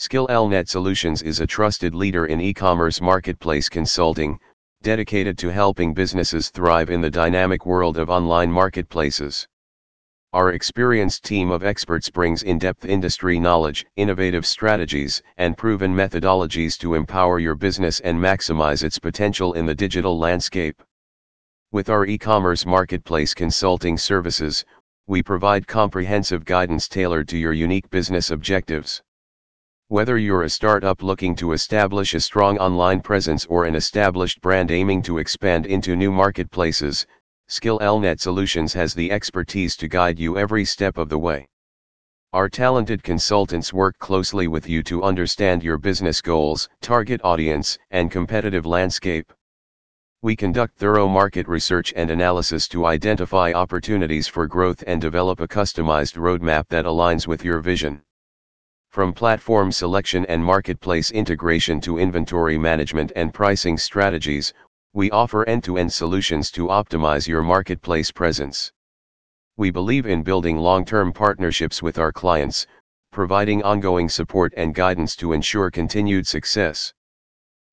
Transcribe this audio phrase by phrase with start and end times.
[0.00, 4.38] Skillnet Solutions is a trusted leader in e-commerce marketplace consulting,
[4.80, 9.48] dedicated to helping businesses thrive in the dynamic world of online marketplaces.
[10.32, 16.94] Our experienced team of experts brings in-depth industry knowledge, innovative strategies, and proven methodologies to
[16.94, 20.80] empower your business and maximize its potential in the digital landscape.
[21.72, 24.64] With our e-commerce marketplace consulting services,
[25.08, 29.02] we provide comprehensive guidance tailored to your unique business objectives.
[29.90, 34.70] Whether you're a startup looking to establish a strong online presence or an established brand
[34.70, 37.06] aiming to expand into new marketplaces,
[37.48, 41.48] Skillnet Solutions has the expertise to guide you every step of the way.
[42.34, 48.10] Our talented consultants work closely with you to understand your business goals, target audience, and
[48.10, 49.32] competitive landscape.
[50.20, 55.48] We conduct thorough market research and analysis to identify opportunities for growth and develop a
[55.48, 58.02] customized roadmap that aligns with your vision.
[58.90, 64.54] From platform selection and marketplace integration to inventory management and pricing strategies,
[64.94, 68.72] we offer end-to-end solutions to optimize your marketplace presence.
[69.58, 72.66] We believe in building long-term partnerships with our clients,
[73.12, 76.94] providing ongoing support and guidance to ensure continued success.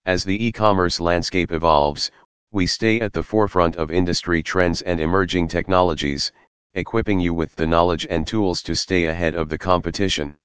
[0.05, 2.11] As the e-commerce landscape evolves,
[2.51, 6.33] we stay at the forefront of industry trends and emerging technologies,
[6.73, 10.35] equipping you with the knowledge and tools to stay ahead of the competition.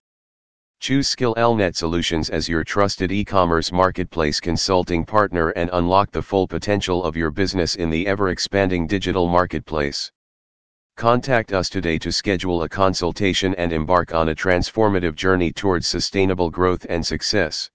[0.81, 7.05] Choose Skillnet Solutions as your trusted e-commerce marketplace consulting partner and unlock the full potential
[7.05, 10.11] of your business in the ever-expanding digital marketplace.
[10.97, 16.49] Contact us today to schedule a consultation and embark on a transformative journey towards sustainable
[16.49, 17.71] growth and success.